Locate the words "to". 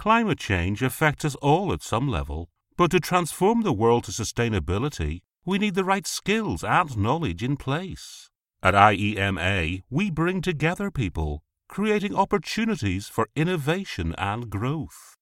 2.90-3.00, 4.04-4.10